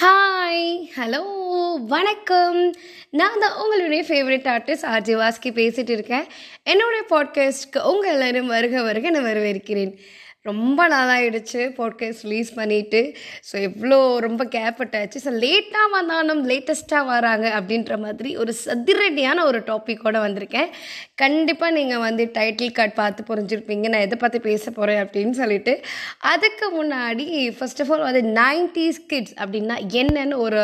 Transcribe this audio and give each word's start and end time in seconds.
Hi 0.00 0.88
hello 0.96 1.22
வணக்கம். 1.86 2.74
நான் 3.10 3.38
தான் 3.40 3.56
உங்களுடைய 3.56 4.04
ஃபேவரட் 4.08 4.46
ஆர்டிஸ்ட் 4.46 4.86
ஆர்ஜி 4.86 5.14
வாஸ்கி 5.16 5.50
பேசிகிட்டு 5.50 5.90
இருக்கேன். 5.90 6.24
என்னுடைய 6.62 7.04
பாட்காஸ்ட்க்கு 7.10 7.82
உங்கள் 7.82 8.12
எல்லோரும் 8.12 8.46
வருக 8.46 8.82
வருக 8.82 9.10
நான் 9.10 9.24
வரவேற்கிறேன். 9.24 9.94
ரொம்ப 10.48 10.80
நாளாகிடுச்சு 10.92 11.60
பாட்காஸ்ட் 11.76 12.24
ரிலீஸ் 12.26 12.50
பண்ணிவிட்டு 12.56 12.98
ஸோ 13.48 13.54
எவ்வளோ 13.68 13.98
ரொம்ப 14.24 14.42
கேப்பட்டாச்சு. 14.54 15.18
ஸோ 15.24 15.30
லேட்டாக 15.44 15.88
வந்தாலும் 15.94 16.40
லேட்டஸ்ட்டாக 16.50 17.04
வராங்க 17.12 17.46
அப்படின்ற 17.58 17.94
மாதிரி 18.02 18.30
ஒரு 18.42 18.52
சதிரடியான 18.64 19.44
ஒரு 19.50 19.58
டாப்பிக்கோடு 19.68 20.18
வந்திருக்கேன். 20.24 20.68
கண்டிப்பாக 21.22 21.72
நீங்கள் 21.78 22.02
வந்து 22.06 22.26
டைட்டில் 22.36 22.74
கார்டு 22.78 22.94
பார்த்து 23.00 23.24
புரிஞ்சிருப்பீங்க. 23.30 23.86
நான் 23.94 24.04
எதை 24.08 24.18
பற்றி 24.24 24.40
பேச 24.48 24.64
போகிறேன் 24.70 25.00
அப்படின்னு 25.04 25.34
சொல்லிட்டு. 25.40 25.74
அதுக்கு 26.32 26.68
முன்னாடி 26.78 27.26
ஃபர்ஸ்ட் 27.60 27.80
ஆஃப் 27.84 27.92
ஆல் 27.96 28.06
வந்து 28.08 28.22
நைன்டிஸ் 28.40 29.00
கிட்ஸ் 29.12 29.34
அப்படின்னா 29.42 29.78
என்னன்னு 30.02 30.38
ஒரு 30.46 30.60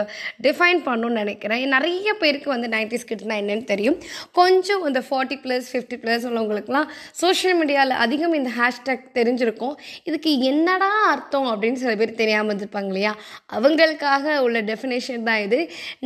டிஃபைன் 0.49 0.85
பண்ணணும்னு 0.91 1.21
நினைக்கிறேன். 1.23 1.65
நிறைய 1.77 2.15
பேருக்கு 2.25 2.51
வந்து 2.57 2.71
நைன்டிஸ் 2.77 3.09
கிட்ஸ்னால் 3.13 3.43
என்னன்னு 3.45 3.67
தெரியும். 3.73 3.99
கொஞ்சம் 4.43 4.87
இந்த 4.93 5.05
ஃபார்ட்டி 5.09 5.41
ப்ளஸ் 5.47 5.73
ஃபிஃப்டி 5.73 6.01
ப்ளஸ் 6.05 6.29
உள்ளவங்களுக்குலாம் 6.31 6.89
சோஷியல் 7.25 7.59
மீடியாவில் 7.63 7.99
அதிகம் 8.07 8.39
இந்த 8.43 8.53
ஹேஷ்டேக் 8.61 9.11
தெரிஞ்சிருக்கும். 9.19 9.70
இதுக்கு 10.09 10.33
என்னடா 10.51 10.91
அர்த்தம் 11.13 11.49
அப்படின்னு 11.53 11.83
சில 11.85 11.95
பேர் 12.03 12.21
தெரியாமல் 12.23 12.51
இருந்திருப்பாங்க 12.53 12.93
இல்லையா? 12.93 13.13
அவங்களுக்காக 13.59 14.37
உள்ள 14.47 14.61
டெஃபினேஷன் 14.71 15.27
தான் 15.31 15.43
இது. 15.47 15.61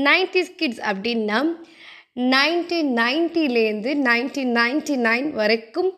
நைன்டிஸ் 0.08 0.56
கிட்ஸ் 0.62 0.82
அப்படின்னா 0.92 1.40
நைன்டீன் 2.34 2.90
நைன்ட்டிலேருந்து 3.02 3.92
நைன்டீன் 4.08 4.52
நைன்டி 4.62 4.96
நைன் 5.10 5.30
வரைக்கும் 5.42 5.92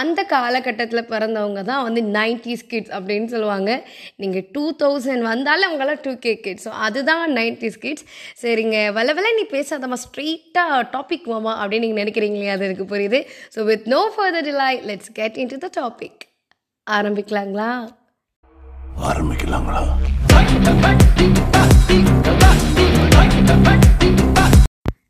அந்த 0.00 0.20
காலகட்டத்தில் 0.32 1.08
பிறந்தவங்க 1.12 1.62
தான் 1.68 1.84
வந்து 1.86 2.02
நைன்டிஸ் 2.16 2.62
கிட்ஸ் 2.72 2.92
அப்படின்னு 2.96 3.28
சொல்லுவாங்க. 3.32 3.70
நீங்கள் 4.22 4.44
டூ 4.54 4.64
தௌசண்ட் 4.82 5.24
வந்தாலும் 5.30 5.66
அவங்களாம் 5.68 6.02
டூ 6.04 6.12
கே 6.26 6.32
கிட்ஸ் 6.44 6.66
ஸோ 6.68 6.72
அதுதான் 6.86 7.24
நைன்டிஸ் 7.38 7.80
கிட்ஸ் 7.84 8.06
சரிங்க. 8.42 8.78
வள 8.98 9.14
வள 9.18 9.32
நீ 9.38 9.44
பேசாதம்மா 9.56 9.98
ஸ்ட்ரெயிட்டாக 10.06 10.80
டாபிக் 10.94 11.26
மாமா 11.32 11.54
அப்படின்னு 11.62 11.86
நீங்கள் 11.86 12.02
நினைக்கிறீங்களே 12.02 12.52
அது 12.54 12.68
எனக்கு 12.68 12.86
புரியுது. 12.94 13.20
So 13.56 13.62
with 13.70 13.88
no 13.96 14.02
further 14.16 14.48
delay 14.50 14.80
let's 14.90 15.12
get 15.20 15.38
into 15.54 15.58
the 15.66 15.70
topic 15.80 16.19
ஆரம்பிக்கலாங்களா? 16.96 17.70
ஆரம்பிக்கலாங்களா? 19.08 19.82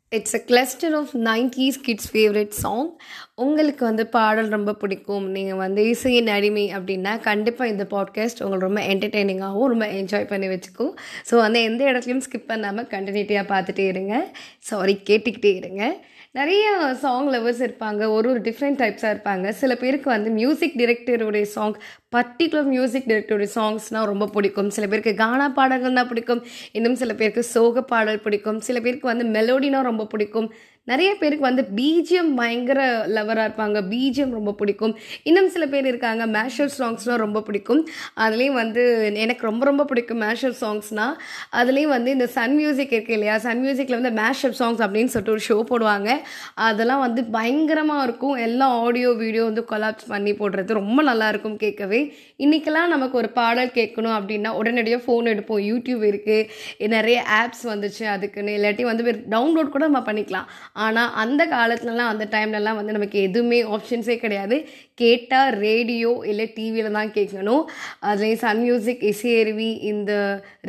It's 0.08 0.34
a 0.34 0.40
cluster 0.40 0.94
of 0.94 1.12
nineties 1.14 1.76
kids 1.82 2.08
favourite 2.12 2.48
song 2.48 2.88
உங்களுக்கு 3.34 3.84
வந்து 3.84 4.06
பாடல் 4.06 4.48
ரொம்ப 4.48 4.74
பிடிக்கும். 4.74 5.26
நீங்கள் 5.28 5.56
வந்து 5.56 5.88
இசையின் 5.88 6.26
அடிமை 6.26 6.64
அப்படின்னா 6.76 7.20
கண்டிப்பாக 7.20 7.70
இந்த 7.70 7.86
பாட்காஸ்ட் 7.90 8.42
உங்களுக்கு 8.46 8.68
ரொம்ப 8.68 8.82
என்டர்டெய்னிங்காகவும் 8.94 9.72
ரொம்ப 9.74 9.86
என்ஜாய் 9.86 10.26
பண்ணி 10.26 10.46
வச்சுக்கும். 10.46 10.92
ஸோ 11.30 11.36
வந்து 11.36 11.62
எந்த 11.62 11.84
இடத்துலையும் 11.92 12.24
ஸ்கிப் 12.28 12.50
பண்ணாமல் 12.52 12.88
கண்டினியூட்டியாக 12.90 13.50
பார்த்துட்டே 13.52 13.86
இருங்க. 13.86 14.14
சாரி 14.58 15.00
கேட்டுக்கிட்டே 15.10 15.54
இருங்க. 15.54 15.84
நிறைய 16.32 16.94
சாங் 16.94 17.28
லவர்ஸ் 17.28 17.62
இருப்பாங்க 17.66 17.96
ஒரு 17.96 18.30
ஒரு 18.30 18.40
டிஃப்ரெண்ட் 18.40 18.78
டைப்ஸாக 18.80 19.12
இருப்பாங்க. 19.14 19.48
சில 19.48 19.74
பேருக்கு 19.74 20.10
வந்து 20.10 20.30
மியூசிக் 20.30 20.76
டிரெக்டருடைய 20.76 21.42
சாங் 21.42 21.74
பர்டிகுலர் 22.16 22.62
மியூசிக் 22.62 23.06
டிரெக்டருடைய 23.06 23.48
சாங்ஸ்னால் 23.54 24.04
ரொம்ப 24.04 24.26
பிடிக்கும். 24.26 24.70
சில 24.70 24.86
பேருக்கு 24.86 25.14
கானா 25.14 25.52
பாடல்கள்னால் 25.56 26.08
பிடிக்கும். 26.08 26.44
இன்னும் 26.72 26.94
சில 26.94 27.14
பேருக்கு 27.14 27.42
சோக 27.42 27.82
பாடல் 27.82 28.20
பிடிக்கும். 28.20 28.60
சில 28.60 28.80
பேருக்கு 28.80 29.06
வந்து 29.06 29.24
மெலோடினா 29.24 29.82
ரொம்ப 29.82 30.06
பிடிக்கும். 30.06 30.52
நிறைய 30.84 31.14
பேருக்கு 31.14 31.44
வந்து 31.44 31.64
பிஜிஎம் 31.76 32.30
பயங்கர 32.36 33.06
லவராக 33.06 33.46
இருப்பாங்க. 33.48 33.78
பிஜிஎம் 33.90 34.30
ரொம்ப 34.30 34.52
பிடிக்கும். 34.52 34.96
இன்னும் 35.22 35.48
சில 35.48 35.66
பேர் 35.66 35.86
இருக்காங்க. 35.86 36.26
மேஷர் 36.26 36.70
சாங்ஸ்லாம் 36.78 37.16
ரொம்ப 37.16 37.42
பிடிக்கும். 37.42 37.88
அதுலேயும் 38.16 38.52
வந்து 38.52 39.10
எனக்கு 39.14 39.46
ரொம்ப 39.46 39.64
ரொம்ப 39.64 39.84
பிடிக்கும் 39.84 40.20
மேஷர் 40.20 40.56
சாங்ஸ்னால் 40.60 41.14
அதுலேயும் 41.52 41.92
வந்து 41.96 42.10
இந்த 42.10 42.26
சன் 42.26 42.54
மியூசிக் 42.54 42.92
இருக்குது 42.92 43.10
இல்லையா? 43.10 43.38
சன் 43.38 43.60
மியூசிக்கில் 43.64 44.00
வந்து 44.00 44.12
மேஷப் 44.20 44.56
சாங்ஸ் 44.58 44.82
அப்படின்னு 44.86 45.12
சொல்லிட்டு 45.14 45.36
ஒரு 45.36 45.44
ஷோ 45.48 45.56
போடுவாங்க. 45.70 46.10
அதெல்லாம் 46.54 47.00
வந்து 47.00 47.24
பயங்கரமாக 47.24 48.02
இருக்கும். 48.02 48.34
எல்லா 48.34 48.66
ஆடியோ 48.66 49.12
வீடியோ 49.12 49.44
வந்து 49.44 49.64
கொலாப்ஸ் 49.70 50.08
பண்ணி 50.08 50.32
போடுறது 50.32 50.72
ரொம்ப 50.72 51.02
நல்லா 51.02 51.28
இருக்கும் 51.28 51.56
கேட்கவே. 51.56 52.14
இன்றைக்கெல்லாம் 52.38 52.94
நமக்கு 52.96 53.16
ஒரு 53.18 53.28
பாடல் 53.28 53.74
கேட்கணும் 53.74 54.16
அப்படின்னா 54.18 54.48
உடனடியாக 54.48 55.04
ஃபோன் 55.06 55.26
எடுப்போம். 55.26 55.64
யூடியூப் 55.70 56.04
இருக்குது 56.10 56.88
நிறைய 56.88 57.24
ஆப்ஸ் 57.42 57.64
வந்துச்சு. 57.68 58.04
அதுக்குன்னு 58.04 58.56
இல்லாட்டி 58.58 58.82
வந்து 58.82 59.24
டவுன்லோட் 59.30 59.74
கூட 59.76 59.88
நம்ம 59.88 60.12
பண்ணிக்கலாம். 60.12 60.48
ஆனால் 60.76 61.10
அந்த 61.22 61.42
காலத்துலலாம் 61.54 62.10
அந்த 62.12 62.24
டைம்லலாம் 62.34 62.78
வந்து 62.80 62.96
நமக்கு 62.96 63.18
எதுவுமே 63.28 63.58
ஆப்ஷன்ஸே 63.76 64.16
கிடையாது. 64.24 64.56
கேட்டால் 65.02 65.50
ரேடியோ 65.64 66.10
இல்லை 66.30 66.46
டிவியில் 66.56 66.96
தான் 66.96 67.12
கேட்கணும். 67.16 67.62
அதுலேயும் 68.08 68.40
சன் 68.44 68.62
மியூசிக் 68.64 69.04
இசையருவி 69.10 69.70
இந்த 69.90 70.12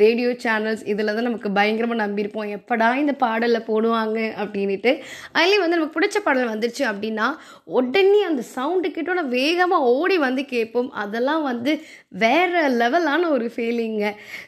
ரேடியோ 0.02 0.30
சேனல்ஸ் 0.44 0.84
இதில் 0.92 1.14
தான் 1.14 1.28
நமக்கு 1.28 1.50
பயங்கரமாக 1.58 2.02
நம்பியிருப்போம். 2.04 2.50
எப்படா 2.58 2.88
இந்த 3.02 3.14
பாடலில் 3.24 3.66
போடுவாங்க 3.70 4.18
அப்படின்ட்டு 4.44 4.92
அதுலேயும் 5.38 5.64
வந்து 5.64 5.78
நமக்கு 5.78 5.96
பிடிச்ச 5.98 6.18
பாடல் 6.26 6.52
வந்துருச்சு 6.52 6.84
அப்படின்னா 6.92 7.28
உடனே 7.78 8.20
அந்த 8.30 8.44
சவுண்டு 8.54 8.90
கிட்டோட 8.96 9.22
வேகமாக 9.36 9.90
ஓடி 9.98 10.18
வந்து 10.26 10.44
கேட்போம். 10.54 10.90
அதெல்லாம் 11.04 11.44
வந்து 11.50 11.74
வேறு 12.24 12.62
லெவலான 12.80 13.28
ஒரு 13.36 13.46
ஃபீலிங்க 13.54 14.06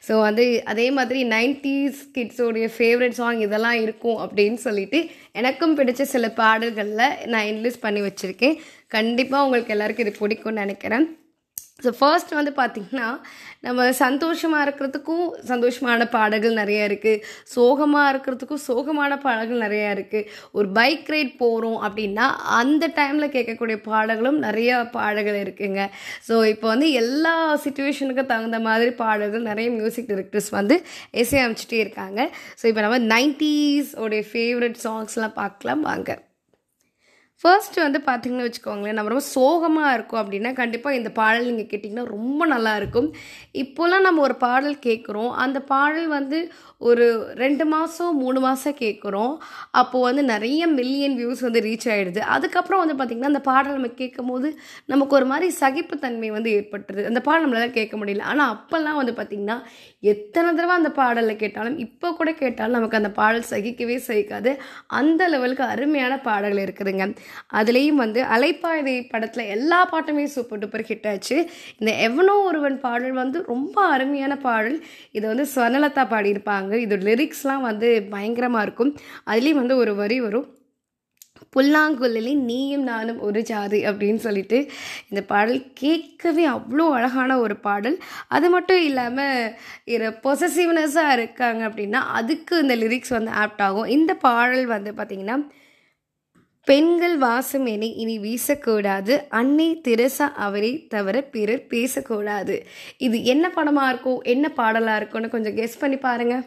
ஸோ 0.09 0.15
வந்து 0.27 0.45
அதே 0.73 0.87
மாதிரி 0.99 1.21
நைன்டிஸ் 1.37 2.01
கிட்ஸோடைய 2.17 2.67
ஃபேவரட் 2.77 3.19
சாங் 3.21 3.41
இதெல்லாம் 3.47 3.79
இருக்கும் 3.85 4.19
அப்படின்னு 4.25 4.61
சொல்லிட்டு 4.67 5.01
எனக்கும் 5.45 5.77
பிடிச்ச 5.79 6.03
சில 6.15 6.27
பாடல்களில் 6.41 7.27
நான் 7.33 7.51
இன்லீஸ் 7.53 7.85
பண்ணி 7.85 8.03
வச்சுருக்கேன். 8.05 8.57
கண்டிப்பாக 8.97 9.45
உங்களுக்கு 9.47 9.75
எல்லாருக்கும் 9.75 10.07
இது 10.07 10.21
பிடிக்கும்னு 10.21 10.65
நினைக்கிறேன். 10.65 11.07
ஸோ 11.83 11.91
ஃபர்ஸ்ட் 11.99 12.35
வந்து 12.35 12.53
பார்த்திங்கன்னா 12.59 13.07
நம்ம 13.61 13.93
சந்தோஷமாக 13.93 14.65
இருக்கிறதுக்கும் 14.67 15.25
சந்தோஷமான 15.49 16.09
பாடல்கள் 16.09 16.59
நிறையா 16.61 16.85
இருக்குது 16.89 17.23
சோகமாக 17.55 18.11
இருக்கிறதுக்கும் 18.13 18.63
சோகமான 18.67 19.19
பாடல்கள் 19.19 19.65
நிறையா 19.67 19.89
இருக்குது 19.97 20.29
ஒரு 20.53 20.69
பைக் 20.69 21.11
ரைட் 21.15 21.37
போகிறோம் 21.37 21.81
அப்படின்னா 21.83 22.27
அந்த 22.61 22.87
டைமில் 22.99 23.33
கேட்கக்கூடிய 23.37 23.77
பாடல்களும் 23.77 24.39
நிறையா 24.39 24.91
பாடல்கள் 24.91 25.41
இருக்குங்க. 25.45 25.89
ஸோ 26.29 26.47
இப்போ 26.47 26.69
வந்து 26.69 26.91
எல்லா 26.93 27.57
சுச்சுவேஷனுக்கும் 27.65 28.31
தகுந்த 28.33 28.61
மாதிரி 28.61 28.91
பாடல்கள் 28.91 29.49
நிறைய 29.51 29.71
மியூசிக் 29.71 30.11
டிரெக்டர்ஸ் 30.13 30.51
வந்து 30.51 30.85
இசையமைச்சிட்டே 31.13 31.81
இருக்காங்க. 31.81 32.31
ஸோ 32.63 32.67
இப்போ 32.67 32.81
நம்ம 32.81 32.99
நைன்டீஸ் 32.99 33.91
ஃபேவரட் 34.31 34.79
சாங்ஸ்லாம் 34.87 35.39
பார்க்கலாம். 35.43 35.81
வாங்க. 35.81 36.13
ஃபர்ஸ்ட் 37.43 37.77
வந்து 37.85 37.99
பார்த்திங்கன்னு 38.07 38.47
வச்சுக்கோங்களேன் 38.47 38.97
நம்ம 38.97 39.11
ரொம்ப 39.13 39.25
சோகமாக 39.35 39.95
இருக்கும் 39.97 40.21
அப்படின்னா 40.21 40.51
கண்டிப்பாக 40.61 40.99
இந்த 40.99 41.11
பாடல் 41.19 41.49
நீங்கள் 41.49 41.69
கேட்டிங்கன்னா 41.73 42.05
ரொம்ப 42.17 42.47
நல்லா 42.53 42.73
இருக்கும். 42.81 43.09
நம்ம 44.07 44.23
ஒரு 44.27 44.37
பாடல் 44.45 44.77
கேட்குறோம் 44.87 45.33
அந்த 45.45 45.59
பாடல் 45.73 46.07
வந்து 46.09 46.39
ஒரு 46.89 47.05
ரெண்டு 47.43 47.65
மாதம் 47.73 48.17
மூணு 48.23 48.39
மாதம் 48.41 48.77
கேட்குறோம் 48.81 49.35
அப்போது 49.81 50.05
வந்து 50.07 50.23
நிறைய 50.31 50.63
மில்லியன் 50.79 51.17
வியூஸ் 51.21 51.43
வந்து 51.47 51.61
ரீச் 51.67 51.87
ஆகிடுது 51.95 52.23
அதுக்கப்புறம் 52.37 52.83
வந்து 52.83 52.97
பார்த்திங்கன்னா 52.99 53.33
அந்த 53.33 53.43
பாடல் 53.51 53.77
நம்ம 53.79 53.91
கேட்கும் 54.01 54.31
போது 54.33 54.49
நமக்கு 54.93 55.17
ஒரு 55.19 55.27
மாதிரி 55.33 55.49
சகிப்புத்தன்மை 55.61 56.31
வந்து 56.37 56.51
ஏற்பட்டுருது. 56.59 57.05
அந்த 57.11 57.23
பாடல் 57.29 57.45
நம்மளால் 57.47 57.77
கேட்க 57.79 57.95
முடியல. 58.03 58.25
ஆனால் 58.33 58.53
அப்போல்லாம் 58.55 58.99
வந்து 59.01 59.15
பார்த்திங்கன்னா 59.21 59.59
எத்தனை 60.13 60.49
தடவை 60.55 60.75
அந்த 60.81 60.93
பாடலில் 61.01 61.41
கேட்டாலும் 61.43 61.79
இப்போ 61.87 62.09
கூட 62.21 62.33
கேட்டாலும் 62.43 62.77
நமக்கு 62.79 63.01
அந்த 63.03 63.13
பாடல் 63.21 63.51
சகிக்கவே 63.53 63.99
சகிக்காது. 64.09 64.53
அந்த 65.01 65.29
லெவலுக்கு 65.35 65.65
அருமையான 65.75 66.21
பாடல் 66.29 66.65
இருக்குதுங்க. 66.67 67.07
அதுலேயும் 67.61 68.03
வந்து 68.05 68.23
அலைப்பாய்தை 68.37 68.97
படத்தில் 69.13 69.53
எல்லா 69.57 69.81
பாட்டுமே 69.93 70.25
சூப்பர் 70.37 70.63
டூப்பர் 70.63 70.87
ஹிட் 70.89 71.09
ஆச்சு. 71.13 71.39
இந்த 71.79 71.93
எவனோ 72.09 72.37
ஒருவன் 72.49 72.81
பாடல் 72.81 73.17
வந்து 73.23 73.41
ரொம்ப 73.53 73.77
அருமையான 73.95 74.37
பாடல். 74.49 74.79
இதை 75.13 75.27
வந்து 75.33 75.47
ஸ்வர்ணலதா 75.55 76.05
பாடியிருப்பாங்க. 76.15 76.75
இதோட 76.87 77.03
லிரிக்ஸ்லாம் 77.11 77.69
வந்து 77.71 77.91
பயங்கரமாக 78.17 78.67
இருக்கும். 78.69 78.93
அதுலேயும் 79.33 79.63
வந்து 79.63 79.77
ஒரு 79.85 79.95
வரி 80.03 80.21
வரும். 80.27 80.49
புல்லாங்குழலி 81.55 82.33
நீயும் 82.49 82.85
நானும் 82.91 83.19
ஒரு 83.27 83.41
ஜாதி 83.43 83.81
அப்படின்னு 83.89 84.21
சொல்லிட்டு 84.25 84.59
இந்த 85.11 85.21
பாடல் 85.31 85.61
கேட்கவே 85.81 86.45
அவ்வளோ 86.49 86.85
அழகான 86.97 87.39
ஒரு 87.39 87.57
பாடல். 87.67 87.97
அது 88.37 88.47
மட்டும் 88.51 88.83
இல்லாமல் 88.83 89.53
இரு 89.95 90.09
பொசசிவ்னஸாக 90.25 91.17
இருக்காங்க 91.19 91.63
அப்படின்னா 91.69 92.01
அதுக்கு 92.21 92.57
இந்த 92.65 92.77
லிரிக்ஸ் 92.77 93.15
வந்து 93.17 93.33
ஆப்ட் 93.43 93.63
ஆகும். 93.67 93.91
இந்த 93.97 94.15
பாடல் 94.27 94.67
வந்து 94.67 94.93
பார்த்திங்கன்னா 94.99 95.39
பெண்கள் 96.69 97.17
வாசம் 97.19 97.67
என 97.73 97.87
இனி 98.03 98.17
வீசக்கூடாது. 98.25 99.15
அன்னை 99.41 99.69
திரசா 99.87 100.27
அவரை 100.47 100.73
தவிர 100.95 101.17
பிறர் 101.35 101.63
பேசக்கூடாது. 101.73 102.57
இது 103.07 103.17
என்ன 103.33 103.51
படமாக 103.51 103.91
இருக்கும் 103.93 104.21
என்ன 104.35 104.49
பாடலாக 104.59 104.99
இருக்கும்னு 105.01 105.35
கொஞ்சம் 105.37 105.57
கெஸ் 105.61 105.81
பண்ணி 105.83 105.99
பாருங்கள் 106.09 106.45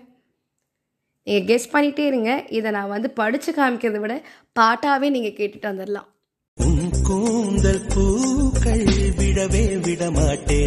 நீங்கள் 1.27 1.47
கெஸ் 1.49 1.73
பண்ணிகிட்டே 1.73 2.05
இருங்க. 2.11 2.31
இதை 2.57 2.71
நான் 2.71 2.93
வந்து 2.95 3.09
படித்து 3.21 3.51
காமிக்கிறத 3.51 3.99
விட 4.05 4.15
பாட்டாகவே 4.59 5.09
நீங்கள் 5.15 5.37
கேட்டுட்டு 5.39 5.71
வந்துடலாம் 5.71 6.11
கூந்தல் 7.07 7.83
பூக்கள் 7.93 8.85
விடவே 9.19 9.63
விடமாட்டே. 9.85 10.61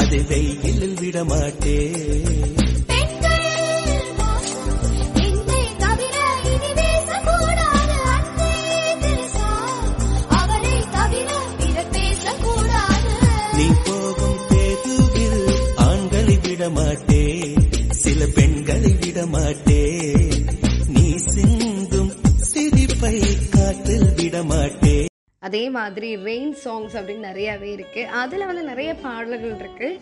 அது 0.00 0.18
வெயிலில் 0.30 0.96
விடமாட்டே. 1.02 1.78
பெண்களை 18.26 18.96
விட 19.00 19.26
மாட்டேன். 19.26 19.71
அதே 25.52 25.64
மாதிரி 25.76 26.08
ரெயின் 26.26 26.52
சாங்ஸ் 26.64 26.94
அப்படின்னு 26.98 27.28
நிறையாவே 27.28 27.70
இருக்குது 27.76 28.10
அதில் 28.20 28.44
வந்து 28.50 28.62
நிறைய 28.68 28.90
பாடல்கள் 29.02 29.52
இருக்குது 29.62 29.98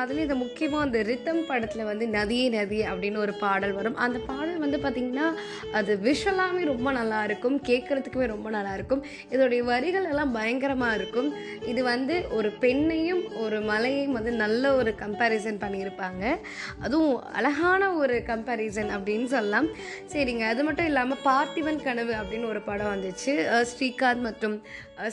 அதில் 0.00 0.22
இது 0.24 0.34
முக்கியமாக 0.42 0.86
அந்த 0.86 0.98
ரித்தம் 1.08 1.40
படத்தில் 1.50 1.82
வந்து 1.88 2.04
நதியே 2.14 2.46
நதி 2.54 2.78
அப்படின்னு 2.92 3.18
ஒரு 3.24 3.34
பாடல் 3.42 3.74
வரும். 3.76 3.98
அந்த 4.04 4.18
பாடல் 4.30 4.58
வந்து 4.64 4.78
பார்த்திங்கன்னா 4.84 5.26
அது 5.80 5.92
விஷுவலாகவே 6.06 6.62
ரொம்ப 6.70 6.88
நல்லா 6.98 7.20
இருக்கும். 7.28 7.56
கேட்குறதுக்குமே 7.68 8.26
ரொம்ப 8.32 8.50
நல்லாயிருக்கும் 8.56 9.04
இதோடைய 9.34 9.60
வரிகள் 9.70 10.08
எல்லாம் 10.12 10.34
பயங்கரமாக 10.38 10.96
இருக்கும். 11.00 11.28
இது 11.72 11.84
வந்து 11.90 12.16
ஒரு 12.38 12.50
பெண்ணையும் 12.64 13.22
ஒரு 13.44 13.60
மலையையும் 13.70 14.18
வந்து 14.18 14.34
நல்ல 14.42 14.74
ஒரு 14.80 14.92
கம்பேரிசன் 15.04 15.62
பண்ணியிருப்பாங்க. 15.64 16.34
அதுவும் 16.86 17.14
அழகான 17.40 17.92
ஒரு 18.02 18.18
கம்பேரிசன் 18.32 18.92
அப்படின்னு 18.98 19.30
சொல்லலாம். 19.36 19.70
சரிங்க. 20.14 20.44
அது 20.54 20.64
மட்டும் 20.70 20.90
இல்லாமல் 20.92 21.24
பார்த்திபன் 21.30 21.82
கனவு 21.88 22.14
அப்படின்னு 22.22 22.52
ஒரு 22.54 22.62
படம் 22.70 22.92
வந்துச்சு. 22.94 23.34
ஸ்ரீகாந்த் 23.72 24.28
மற்றும் 24.30 24.58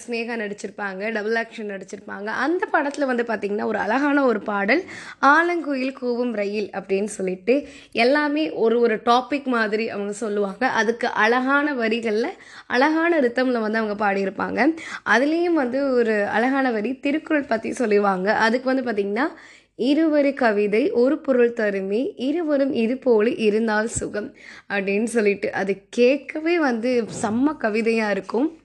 ஸ்னேகா 0.02 0.36
நடிச்சிருப்பாங்க 0.42 1.12
டபுள் 1.16 1.38
ஆக்ஷன் 1.42 1.72
நடிச்சிருப்பாங்க. 1.74 2.28
அந்த 2.46 2.64
படத்தில் 2.74 3.10
வந்து 3.12 3.24
பார்த்திங்கன்னா 3.24 3.68
ஒரு 3.72 3.78
அழகான 3.78 4.26
ஒரு 4.26 4.40
பாடல் 4.40 4.84
ஆலங்குயில் 5.34 5.96
கூவும் 6.02 6.34
ரயில் 6.42 6.70
அப்படின்னு 6.80 7.12
சொல்லிட்டு 7.18 7.68
எல்லாமே 7.92 8.52
ஒரு 8.52 8.80
ஒரு 8.80 8.98
டாபிக் 9.10 9.48
மாதிரி 9.56 9.90
அவங்க 9.90 10.12
சொல்லுவாங்க. 10.12 10.66
அதுக்கு 10.68 11.08
அழகான 11.08 11.74
வரிகளில் 11.74 12.36
அழகான 12.68 13.20
ரித்தமில் 13.20 13.64
வந்து 13.66 13.82
அவங்க 13.82 13.98
பாடியிருப்பாங்க. 14.06 14.60
அதுலேயும் 15.06 15.62
வந்து 15.64 15.92
ஒரு 15.92 16.18
அழகான 16.26 16.72
வரி 16.72 16.94
திருக்குறள் 17.00 17.50
பற்றி 17.54 17.72
சொல்லுவாங்க 17.72 18.28
அதுக்கு 18.48 18.74
வந்து 18.74 18.88
பார்த்திங்கன்னா 18.90 19.28
இருவரு 19.80 20.34
கவிதை 20.34 20.82
ஒரு 20.92 21.18
பொருள் 21.26 21.54
தருமே 21.60 22.02
இருவரும் 22.16 22.74
இது 22.74 22.98
போல 22.98 23.30
இருந்தால் 23.30 23.88
சுகம் 23.88 24.28
அப்படின்னு 24.70 25.10
சொல்லிட்டு 25.14 25.54
அது 25.54 25.74
கேட்கவே 25.90 26.60
வந்து 26.60 26.92
செம்ம 27.22 27.54
கவிதையாக 27.58 28.12
இருக்கும். 28.12 28.59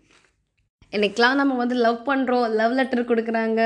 இன்னைக்கெலாம் 0.97 1.39
நம்ம 1.41 1.55
வந்து 1.61 1.77
லவ் 1.85 2.01
பண்ணுறோம் 2.09 2.45
லவ் 2.59 2.75
லெட்டர் 2.79 3.09
கொடுக்குறாங்க 3.09 3.61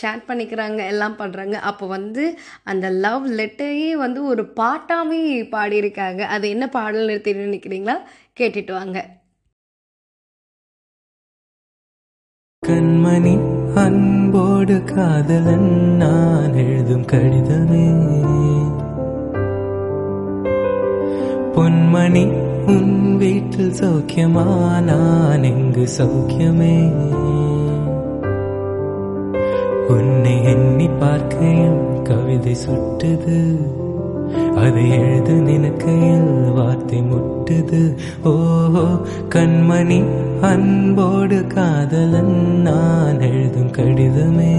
சேட் 0.00 0.24
பண்ணிக்கிறாங்க 0.28 0.80
எல்லாம் 0.92 1.14
பண்ணுறாங்க 1.20 1.56
அப்போ 1.70 1.84
வந்து 1.86 2.24
அந்த 2.70 2.86
லவ் 3.04 3.26
லெட்டரையே 3.38 3.92
வந்து 4.04 4.20
ஒரு 4.32 4.42
பாட்டாகவே 4.60 5.20
பாடியிருக்காங்க. 5.54 6.22
அது 6.34 6.48
என்ன 6.54 6.68
பாடல் 6.76 7.08
நிறுத்தி 7.10 7.34
நினைக்கிறீங்களா? 7.34 7.96
கேட்டுட்டு 8.40 8.72
வாங்க. 8.78 8.98
கண்மணி 12.62 13.34
அன்போடு 13.84 14.76
காதலன் 14.92 15.70
நான் 16.02 16.56
எழுதும் 16.64 17.06
கடிதமே. 17.12 17.86
பொன்மணி 21.56 22.24
உன் 22.72 23.16
வீட்டில் 23.16 23.70
சௌக்கியமா 23.70 24.44
நான் 24.80 25.42
எங்கு 25.42 25.84
சௌக்கியமே. 25.98 26.74
உன்னை 29.88 30.44
எண்ணி 30.44 30.88
பார்க்கையில் 30.88 32.02
கவிதை 32.02 32.56
சுட்டுது. 32.66 33.38
அதை 34.56 34.90
எழுத 34.90 35.32
நினைக்கையில் 35.32 36.52
வார்த்தை 36.52 37.02
முட்டுது. 37.02 37.82
ஓஹோ 38.24 38.84
கண்மணி 39.34 40.00
அன்போடு 40.40 41.46
காதலன் 41.46 42.36
நான் 42.68 43.20
எழுதும் 43.20 43.70
கடிதமே. 43.70 44.54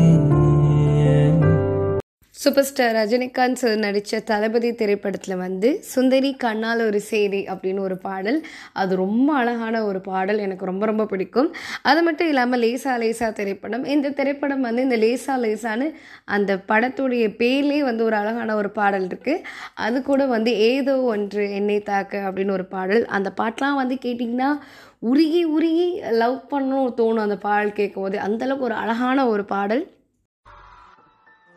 சூப்பர் 2.41 2.63
ஸ்டார் 2.63 2.93
ரஜினிகாந்த் 2.95 3.53
சார் 3.53 3.77
நடித்த 3.77 4.19
தளபதி 4.19 4.73
திரைப்படத்தில் 4.73 5.35
வந்து 5.37 5.79
சுந்தரி 5.83 6.33
கண்ணால் 6.33 6.85
ஒரு 6.85 6.99
சேரி 7.01 7.41
அப்படின்னு 7.43 7.79
ஒரு 7.79 7.97
பாடல். 7.97 8.45
அது 8.73 8.95
ரொம்ப 8.95 9.33
அழகான 9.33 9.83
ஒரு 9.85 10.01
பாடல். 10.01 10.37
எனக்கு 10.37 10.65
ரொம்ப 10.65 10.85
ரொம்ப 10.85 11.05
பிடிக்கும். 11.05 11.53
அது 11.81 12.03
மட்டும் 12.03 12.27
இல்லாமல் 12.27 12.61
லேசா 12.61 12.93
லேசா 13.03 13.31
திரைப்படம். 13.31 13.85
இந்த 13.85 14.09
திரைப்படம் 14.09 14.61
வந்து 14.61 14.81
இந்த 14.81 14.97
லேசா 14.97 15.35
லேசான்னு 15.45 15.93
அந்த 16.25 16.55
படத்துடைய 16.67 17.27
பேர்லேயே 17.41 17.79
வந்து 17.79 18.03
ஒரு 18.03 18.15
அழகான 18.15 18.55
ஒரு 18.55 18.69
பாடல் 18.69 19.07
இருக்குது 19.07 19.43
அது 19.73 20.01
கூட 20.01 20.25
வந்து 20.25 20.57
ஏதோ 20.57 21.01
ஒன்று 21.01 21.51
என்னை 21.51 21.79
தாக்க 21.83 22.17
அப்படின்னு 22.29 22.51
ஒரு 22.51 22.65
பாடல். 22.65 23.05
அந்த 23.05 23.33
பாட்டெலாம் 23.41 23.79
வந்து 23.83 23.95
கேட்டிங்கன்னா 24.05 24.51
உருகி 24.99 25.43
உருகி 25.43 25.87
லவ் 26.23 26.41
பண்ணணும் 26.51 26.91
தோணும். 27.01 27.25
அந்த 27.27 27.37
பாடல் 27.37 27.73
கேட்கும்போது 27.73 28.17
அந்தளவுக்கு 28.17 28.69
ஒரு 28.71 28.73
அழகான 28.73 29.27
ஒரு 29.27 29.45
பாடல். 29.45 29.85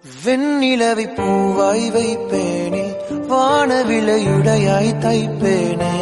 வெண்ணிலவை 0.05 1.05
பூவாய் 1.17 1.91
வைப்பேனே 1.91 2.95
வானவிலையுடையாய் 3.31 4.99
தைப்பேனே. 4.99 5.93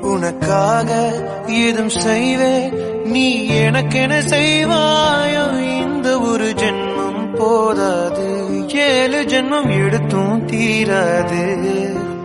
உனக்காக 0.00 1.12
ஏதும் 1.46 1.88
செய்வேன் 1.88 2.72
நீ 3.04 3.48
எனக்கென 3.48 4.18
செய்வாயோ? 4.18 5.60
இந்த 5.80 6.18
ஒரு 6.18 6.44
ஜென்மம் 6.44 7.36
போதாது 7.38 8.28
ஏழு 8.74 9.22
ஜென்மம் 9.22 9.84
எடுத்தும் 9.84 10.46
தீராது. 10.46 11.66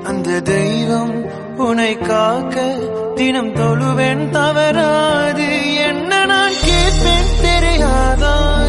அந்த 0.03 0.39
தெய்வம் 0.39 1.25
உனை 1.57 1.97
காக்க 1.97 2.73
தினம் 3.15 3.53
தொழுவேன் 3.53 4.29
தவறாது. 4.29 5.75
என்ன 5.75 6.25
நான் 6.25 6.51
கேட்பேன் 6.63 7.41
தெரியாதா? 7.41 8.63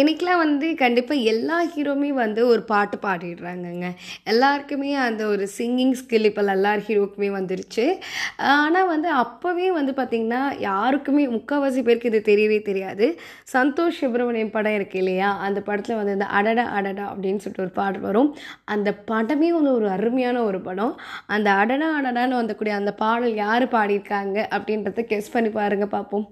இன்றைக்கெலாம் 0.00 0.40
வந்து 0.44 0.74
கண்டிப்பாக 0.80 1.26
எல்லா 1.30 1.58
ஹீரோவுமே 1.74 2.08
வந்து 2.14 2.40
ஒரு 2.52 2.62
பாட்டு 2.70 2.96
பாடிடுறாங்கங்க. 3.04 3.86
எல்லாருக்குமே 4.32 4.90
அந்த 5.04 5.22
ஒரு 5.26 5.48
சிங்கிங் 5.58 5.94
ஸ்கில் 6.00 6.28
இப்போ 6.30 6.42
எல்லார் 6.54 6.82
ஹீரோக்குமே 6.88 7.28
வந்துருச்சு. 7.36 7.84
ஆனால் 8.56 8.90
வந்து 8.92 9.08
அப்போவே 9.22 9.68
வந்து 9.78 9.92
பார்த்திங்கன்னா 10.00 10.42
யாருக்குமே 10.66 11.24
முக்கால்வாசி 11.36 11.82
பேருக்கு 11.88 12.10
இது 12.12 12.20
தெரியவே 12.30 12.62
தெரியாது. 12.68 13.08
சந்தோஷ் 13.54 14.00
சுப்ரமணியம் 14.02 14.54
படம் 14.58 14.76
இருக்கு 14.78 14.98
இல்லையா? 14.98 15.30
அந்த 15.48 15.62
படத்தில் 15.70 16.00
வந்து 16.02 16.16
இந்த 16.18 16.28
அடடா 16.40 16.66
அடடா 16.80 17.06
அப்படின்னு 17.12 17.42
சொல்லிட்டு 17.44 17.66
ஒரு 17.66 17.74
பாட்டு 17.80 18.00
வரும். 18.06 18.30
அந்த 18.64 18.92
படமே 19.12 19.50
வந்து 19.58 19.74
ஒரு 19.80 19.88
அருமையான 19.96 20.42
ஒரு 20.42 20.60
படம். 20.60 20.94
அந்த 21.26 21.50
அடடா 21.62 21.90
அடடான்னு 22.00 22.40
வந்தக்கூடிய 22.42 22.74
அந்த 22.82 22.94
பாடல் 23.04 23.34
யார் 23.44 23.66
பாடியிருக்காங்க 23.76 24.38
அப்படின்றத 24.58 25.06
கெஸ் 25.14 25.34
பண்ணி 25.36 25.52
பாருங்கள் 25.60 25.94
பார்ப்போம் 25.98 26.26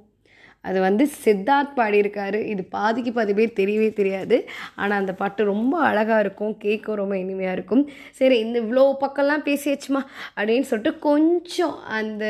அது 0.65 0.79
வந்து 0.81 1.05
சித்தார்த் 1.25 1.75
பாடியிருக்காரு. 1.77 2.41
இது 2.47 2.63
பாதிக்கு 2.77 3.13
பாதி 3.13 3.35
பேர் 3.35 3.59
தெரியவே 3.61 3.89
தெரியாது. 3.93 4.37
ஆனால் 4.75 4.99
அந்த 4.99 5.15
பாட்டு 5.15 5.45
ரொம்ப 5.45 5.75
அழகாக 5.81 6.21
இருக்கும். 6.21 6.55
கேட்க 6.59 6.95
ரொம்ப 6.95 7.15
இனிமையாக 7.19 7.57
இருக்கும். 7.59 7.83
சரி 8.13 8.39
இந்த 8.39 8.57
இவ்வளோ 8.63 8.85
பக்கம்லாம் 9.05 9.45
பேசியாச்சுமா? 9.49 10.03
அப்படின்னு 10.37 10.67
சொல்லிட்டு 10.71 10.99
கொஞ்சம் 10.99 11.77
அந்த 11.99 12.25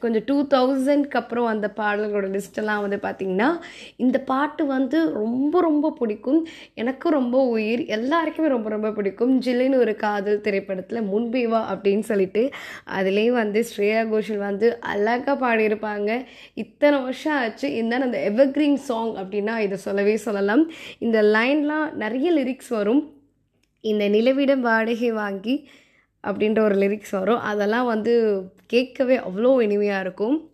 கொஞ்சம் 0.00 0.26
டூ 0.26 0.36
தௌசண்ட்க்கு 0.54 1.20
அப்புறம் 1.22 1.46
அந்த 1.46 1.66
பாடல்களோட 1.76 2.28
லிஸ்ட்டெல்லாம் 2.36 2.82
வந்து 2.84 2.98
பார்த்திங்கன்னா 3.02 3.50
இந்த 3.96 4.18
பாட்டு 4.32 4.62
வந்து 4.66 4.98
ரொம்ப 5.12 5.60
ரொம்ப 5.60 5.90
பிடிக்கும். 6.00 6.40
எனக்கும் 6.74 7.12
ரொம்ப 7.12 7.36
உயிர். 7.48 7.84
எல்லாருக்குமே 7.96 8.48
ரொம்ப 8.48 8.68
ரொம்ப 8.68 8.90
பிடிக்கும். 8.90 9.34
ஜில்லுன்னு 9.40 9.82
ஒரு 9.84 9.94
காதல் 9.96 10.40
திரைப்படத்தில் 10.40 11.08
முன்பேவா 11.12 11.60
அப்படின்னு 11.74 12.04
சொல்லிட்டு 12.10 12.42
அதுலேயும் 12.98 13.38
வந்து 13.42 13.60
ஸ்ரேயா 13.70 14.02
கோஷல் 14.08 14.42
வந்து 14.48 14.66
அழகாக 14.92 15.36
பாடியிருப்பாங்க. 15.42 16.10
இத்தனை 16.54 16.98
வருஷம் 17.00 17.36
ஆச்சு. 17.42 17.65
இருந்தாலும் 17.74 18.12
அந்த 18.12 18.18
எவர்கிரீன் 18.30 18.74
சாங் 18.74 19.14
அப்படின்னா 19.14 19.58
இதை 19.58 19.76
சொல்லவே 19.76 20.16
சொல்லலாம். 20.16 20.70
இந்த 20.98 21.22
லைன்லாம் 21.22 21.92
நிறைய 21.92 22.32
லிரிக்ஸ் 22.32 22.68
வரும். 22.68 23.12
இந்த 23.80 24.08
நிலவிடம் 24.08 24.60
வாடகை 24.60 25.12
வாங்கி 25.12 25.68
அப்படின்ற 26.26 26.60
ஒரு 26.60 26.74
லிரிக்ஸ் 26.74 27.10
வரும். 27.10 27.40
அதெல்லாம் 27.40 27.86
வந்து 27.86 28.42
கேட்கவே 28.66 29.16
அவ்வளோ 29.16 29.62
இனிமையாக 29.62 30.00
இருக்கும். 30.00 30.50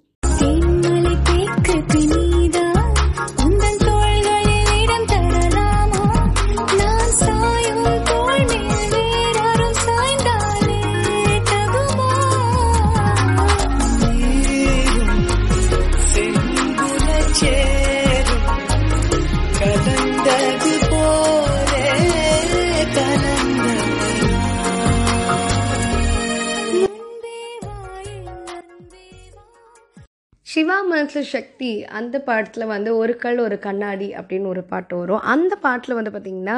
சிவா 30.52 30.76
மனசு 30.82 31.20
சக்தி 31.24 31.68
அந்த 31.98 32.16
பாட்டில் 32.26 32.64
வந்து 32.72 32.90
ஒரு 33.02 33.12
கல் 33.22 33.38
ஒரு 33.44 33.56
கண்ணாடி 33.66 34.08
அப்படின்னு 34.18 34.48
ஒரு 34.54 34.62
பாட்டு 34.70 34.94
வரும். 34.96 35.22
அந்த 35.34 35.52
பாட்டில் 35.64 35.96
வந்து 35.98 36.12
பார்த்திங்கன்னா 36.14 36.56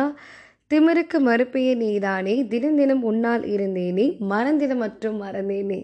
திமிருக்கு 0.71 1.19
மறுப்பைய 1.29 1.71
நீதானே 1.83 2.35
தினம் 2.53 2.79
தினம் 2.81 3.05
உன்னால் 3.11 3.45
இருந்தேனே 3.55 4.07
மறந்திட 4.33 4.75
மற்றும் 4.85 5.23
மறந்தேனே. 5.25 5.81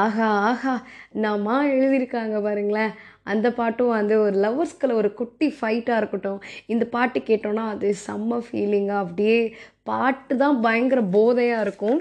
ஆஹா 0.00 0.28
ஆஹா 0.50 0.74
நம்மா 1.26 1.56
எழுதியிருக்காங்க 1.76 2.36
பாருங்களேன். 2.48 2.94
அந்த 3.32 3.46
பாட்டும் 3.58 3.96
வந்து 3.98 4.16
ஒரு 4.26 4.36
லவ்வர்ஸ்குள்ள 4.44 5.00
ஒரு 5.02 5.12
குட்டி 5.20 5.48
ஃபைட்டாக 5.60 6.00
இருக்கட்டும். 6.02 6.40
இந்த 6.66 6.84
பாட்டு 6.96 7.20
கேட்டோன்னா 7.30 7.66
அது 7.74 7.88
செம்ம 8.06 8.40
ஃபீலிங்காக 8.48 9.04
அப்படியே 9.04 9.38
பாட்டு 9.90 10.36
தான் 10.36 10.60
பயங்கர 10.66 11.02
போதையாக 11.18 11.66
இருக்கும். 11.68 12.00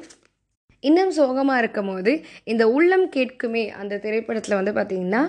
இன்னும் 0.83 1.11
சோகமாக 1.11 1.59
இருக்கும் 1.59 1.87
போது 1.87 2.11
இந்த 2.43 2.63
உள்ளம் 2.69 3.07
கேட்குமே 3.15 3.67
அந்த 3.81 3.97
திரைப்படத்தில் 3.97 4.59
வந்து 4.59 4.73
பார்த்திங்கன்னா 4.73 5.23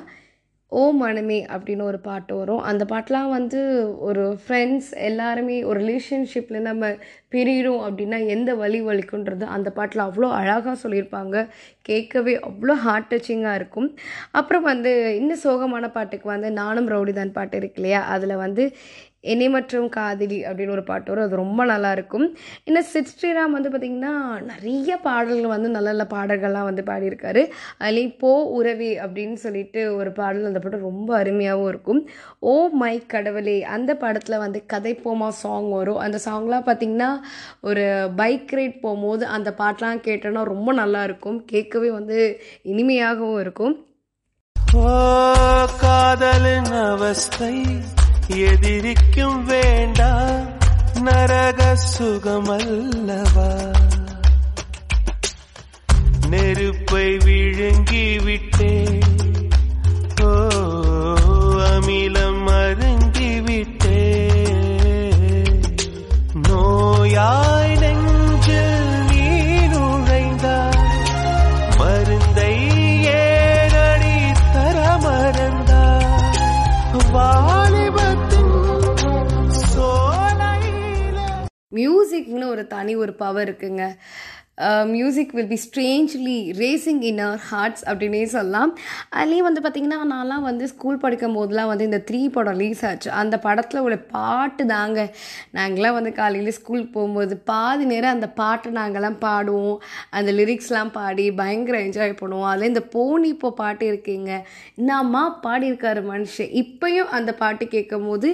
ஓ 0.72 0.82
மனமே 0.92 1.46
அப்படின்னு 1.46 1.82
ஒரு 1.82 1.98
பாட்டு 2.00 2.34
வரும். 2.36 2.60
அந்த 2.60 2.84
பாட்டெலாம் 2.84 3.30
வந்து 3.30 3.60
ஒரு 3.98 4.38
ஃப்ரெண்ட்ஸ் 4.42 4.90
எல்லாருமே 5.00 5.56
ஒரு 5.64 5.80
ரிலேஷன்ஷிப்பில் 5.80 6.60
நம்ம 6.60 6.82
பிரியிடும் 7.30 7.82
அப்படின்னா 7.86 8.26
எந்த 8.26 8.54
வலி 8.54 8.82
வலிக்குன்றது 8.82 9.42
அந்த 9.42 9.70
பாட்டில் 9.70 10.02
அவ்வளோ 10.02 10.30
அழகாக 10.32 10.88
சொல்லியிருப்பாங்க. 10.88 11.48
கேட்கவே 11.80 12.38
அவ்வளோ 12.38 12.72
ஹார்ட் 12.72 13.12
டச்சிங்காக 13.14 13.54
இருக்கும். 13.54 13.98
அப்புறம் 14.30 14.62
வந்து 14.62 15.16
இன்னும் 15.16 15.44
சோகமான 15.44 15.92
பாட்டுக்கு 15.92 16.28
வந்து 16.28 16.52
நானும் 16.52 16.88
ரவுடிதான் 16.88 17.32
பாட்டு 17.32 17.56
இருக்கு 17.56 17.82
இல்லையா? 17.82 18.02
அதில் 18.02 18.36
வந்து 18.36 18.72
என்னை 19.22 19.48
மற்றும் 19.48 19.88
காதலி 19.88 20.44
அப்படின்னு 20.44 20.70
ஒரு 20.70 20.82
பாட்டு 20.82 21.10
வரும். 21.10 21.26
அது 21.26 21.36
ரொம்ப 21.36 21.64
நல்லா 21.64 21.92
இருக்கும். 21.92 22.36
இன்னும் 22.64 22.82
சித் 22.82 23.08
ஸ்ரீராம் 23.20 23.50
வந்து 23.50 23.68
பார்த்திங்கன்னா 23.68 24.40
நிறைய 24.40 24.96
பாடல்கள் 24.96 25.46
வந்து 25.46 25.68
நல்ல 25.68 25.92
நல்ல 25.92 26.06
பாடல்கள்லாம் 26.10 26.62
வந்து 26.62 26.82
பாடியிருக்காரு. 26.86 27.50
அதுலேயும் 27.80 28.18
போ 28.18 28.44
உறவி 28.44 28.98
அப்படின்னு 28.98 29.32
சொல்லிட்டு 29.32 29.96
ஒரு 29.96 30.12
பாடல் 30.12 30.44
அந்த 30.44 30.58
பாட்டு 30.58 30.78
ரொம்ப 30.78 31.22
அருமையாகவும் 31.24 31.68
இருக்கும். 31.68 32.08
ஓ 32.38 32.68
மை 32.68 33.02
கடவுளே 33.06 33.62
அந்த 33.62 33.94
படத்தில் 33.96 34.38
வந்து 34.38 34.64
கதைப்போமா 34.72 35.28
சாங் 35.28 35.70
வரும். 35.70 35.96
அந்த 35.96 36.18
சாங்லாம் 36.24 36.66
பார்த்திங்கன்னா 36.70 37.19
ஒரு 37.60 38.10
பைக் 38.16 38.50
ரைட் 38.50 38.80
போகும்போது 38.80 39.26
அந்த 39.26 39.54
பாட்டெலாம் 39.58 40.02
கேட்டோன்னா 40.06 40.42
ரொம்ப 40.42 40.72
நல்லா 40.72 41.02
இருக்கும் 41.04 41.44
கேட்கவே 41.44 41.90
வந்து 41.90 42.40
இனிமையாகவும் 42.64 43.40
இருக்கும். 43.40 43.76
காதலின் 45.80 46.72
அவஸ்தை 46.72 47.54
எதிரிக்கும் 48.48 49.44
வேண்டாம் 49.44 50.48
நரக 51.02 51.76
சுகமல்லவா? 51.98 53.50
நெருப்பை 56.28 57.16
விழுங்கி 57.16 58.18
விட்டேன் 58.18 59.00
ஓ 60.22 60.30
அமிலம் 61.70 62.44
அருங்கி 62.58 62.89
நோயாய் 67.12 67.72
நெஞ்சில் 67.78 68.82
நீ 69.08 69.22
நுழைந்தாய். 69.72 70.76
மருந்தை 71.78 72.52
ஏனடி 73.12 74.12
தர 74.54 74.76
மறந்தாய். 75.04 76.06
வாலிபத்தின் 77.14 78.52
மியூசிக்னு 81.78 82.46
ஒரு 82.48 82.66
தனி 82.66 82.94
ஒரு 82.96 83.14
பவர் 83.22 83.48
இருக்குங்க. 83.48 83.82
Music 84.94 85.32
will 85.36 85.50
be 85.52 85.58
strangely 85.64 86.36
racing 86.62 87.02
in 87.10 87.20
our 87.26 87.42
hearts 87.50 87.84
அப்படின்னே 87.90 88.22
சொல்லலாம். 88.34 88.72
அதுலேயும் 89.18 89.48
வந்து 89.48 89.62
பார்த்திங்கன்னா 89.64 89.98
நான்லாம் 90.12 90.46
வந்து 90.48 90.64
ஸ்கூல் 90.72 91.00
படிக்கும் 91.04 91.36
போதெலாம் 91.36 91.70
வந்து 91.72 91.88
இந்த 91.90 92.00
த்ரீ 92.10 92.20
படம் 92.36 92.58
ரிலீஸ் 92.58 92.82
ஆச்சு. 92.90 93.10
அந்த 93.22 93.38
படத்தில் 93.46 93.84
ஒரு 93.88 93.98
பாட்டு 94.14 94.66
தாங்க. 94.74 95.00
நாங்களாம் 95.58 95.96
வந்து 95.98 96.12
காலையில் 96.20 96.56
ஸ்கூல் 96.58 96.84
போகும்போது 96.96 97.36
பாதி 97.52 97.86
நேரம் 97.92 98.16
அந்த 98.16 98.30
பாட்டை 98.40 98.72
நாங்கள்லாம் 98.80 99.20
பாடுவோம். 99.26 99.78
அந்த 100.10 100.32
லிரிக்ஸ்லாம் 100.40 100.94
பாடி 100.98 101.26
பயங்கர 101.42 101.78
என்ஜாய் 101.86 102.18
பண்ணுவோம். 102.22 102.48
அதில் 102.52 102.70
இந்த 102.72 102.84
போனி 102.96 103.28
இப்போ 103.36 103.50
பாட்டு 103.62 103.86
இருக்கீங்க. 103.92 104.30
என்னம்மா 104.80 105.24
பாடியிருக்காரு 105.46 106.02
மனுஷன் 106.12 106.52
இப்போயும் 106.62 107.14
அந்த 107.18 107.30
பாட்டு 107.34 107.66
கேட்கும் 107.76 108.08
போது 108.08 108.28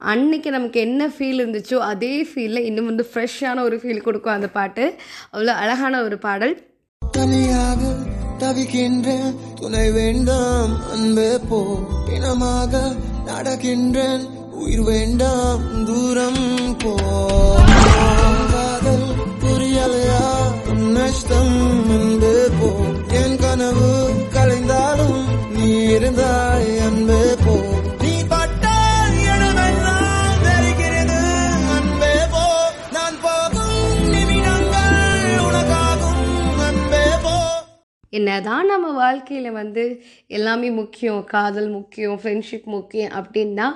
அன்னைக்கு 0.00 0.50
நமக்கு 0.50 0.80
என்ன 0.80 1.06
ஃபீல் 1.06 1.30
இருந்துச்சோ 1.40 1.74
அதே 1.74 2.24
ஃபீலில் 2.24 2.64
இன்னும் 2.64 2.84
வந்து 2.84 3.10
ஃப்ரெஷ்ஷான 3.14 3.62
ஒரு 3.62 3.76
ஃபீல் 3.76 4.00
கொடுக்கும் 4.00 4.32
அந்த 4.32 4.48
பாட்டு. 4.48 4.94
அவ்வளோ 5.32 5.46
அழகான 5.46 6.02
ஒரு 6.02 6.18
பாடல். 6.18 6.62
தனியாக 7.02 7.80
தவிக்கின்றேன் 8.38 9.34
துணை 9.60 9.90
வேண்டாம் 9.90 10.90
அன்பே 10.90 11.38
போ. 11.48 11.78
பிணமாக 12.08 12.96
நடக்கின்றேன் 13.26 14.26
உயிர் 14.52 14.80
வேண்டாம் 14.80 15.86
தூரம் 15.86 16.72
போதல் 16.82 18.06
புரியலையா? 19.40 20.52
நஷ்டம் 20.96 21.90
அன்பே 21.90 22.48
போ. 22.60 22.68
என் 23.12 23.36
கனவு 23.36 24.26
என்னதான் 38.12 38.66
நம்ம 38.66 38.90
வாழ்க்கையில் 38.92 39.50
வந்து 39.52 39.82
எல்லாமே 40.26 40.70
முக்கியம் 40.70 41.24
காதல் 41.24 41.68
முக்கியம் 41.68 42.20
ஃப்ரெண்ட்ஷிப் 42.22 42.64
முக்கியம் 42.64 43.12
அப்படின்னா 43.12 43.66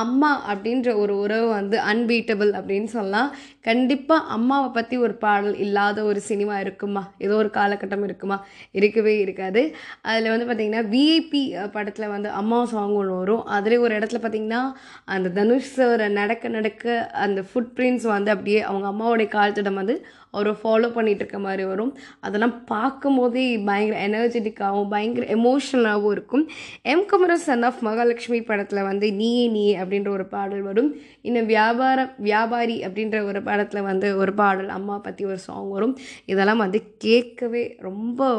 அம்மா 0.00 0.30
அப்படின்ற 0.52 0.96
ஒரு 0.96 1.18
உறவு 1.18 1.48
வந்து 1.48 1.76
அன்பீட்டபிள் 1.92 2.50
அப்படின்னு 2.58 2.84
சொல்லலாம். 2.84 3.28
கண்டிப்பாக 3.60 4.26
அம்மாவை 4.26 4.68
பற்றி 4.70 4.96
ஒரு 4.96 5.14
பாடல் 5.14 5.56
இல்லாத 5.56 6.04
ஒரு 6.04 6.20
சினிமா 6.20 6.60
இருக்குமா? 6.60 7.12
ஏதோ 7.18 7.34
ஒரு 7.34 7.50
காலகட்டம் 7.54 8.04
இருக்குமா? 8.04 8.38
இருக்கவே 8.72 9.18
இருக்காது. 9.18 9.62
அதில் 10.02 10.32
வந்து 10.34 10.48
பார்த்திங்கன்னா 10.48 10.82
விஐபி 10.94 11.42
படத்தில் 11.70 12.08
வந்து 12.08 12.28
அம்மா 12.30 12.64
சாங் 12.64 12.94
ஒன்று 12.94 13.16
வரும். 13.16 13.44
அதில் 13.46 13.78
ஒரு 13.78 13.98
இடத்துல 13.98 14.20
பார்த்திங்கன்னா 14.20 14.62
அந்த 15.04 15.28
தனுஷ் 15.30 15.72
சார் 15.72 16.10
நடக்க 16.10 16.48
நடக்க 16.48 16.84
அந்த 17.26 17.40
ஃபுட் 17.42 17.72
பிரிண்ட்ஸ் 17.76 18.06
வந்து 18.06 18.30
அப்படியே 18.30 18.60
அவங்க 18.62 18.88
அம்மாவோடைய 18.92 19.28
காலத்திடம் 19.30 19.80
வந்து 19.82 19.96
அவரை 20.30 20.52
ஃபாலோ 20.62 20.88
பண்ணிகிட்டு 20.96 21.22
இருக்க 21.24 21.38
மாதிரி 21.38 21.64
வரும். 21.64 21.96
அதெல்லாம் 22.20 22.64
பார்க்கும்போதே 22.64 23.58
பயங்கர 23.58 24.08
எனர்ஜெட்டிக்காகவும் 24.08 24.88
பயங்கர 24.88 25.26
எமோஷனலாகவும் 25.34 26.10
இருக்கும். 26.10 26.48
M 26.82 27.06
Kumaran 27.06 27.38
son 27.38 27.62
of 27.62 27.82
Mahalakshmi 27.82 28.42
படத்தில் 28.42 28.82
வந்து 28.82 29.12
நீயே 29.12 29.48
நீயே 29.48 29.78
அப்படின்ற 29.78 30.08
ஒரு 30.08 30.26
பாடல் 30.26 30.62
வரும். 30.62 30.94
இன்னும் 31.22 31.46
வியாபார 31.46 32.14
வியாபாரி 32.18 32.82
அப்படின்ற 32.86 33.24
ஒரு 33.24 33.42
படத்தில் 33.42 33.82
வந்து 33.82 34.16
ஒரு 34.16 34.34
பாடல் 34.34 34.68
அம்மா 34.68 34.98
பற்றி 34.98 35.24
ஒரு 35.24 35.38
சாங் 35.38 35.70
வரும். 35.70 35.96
இதெல்லாம் 36.26 36.58
வந்து 36.58 36.82
கேட்கவே 36.98 37.76
ரொம்ப 37.78 38.30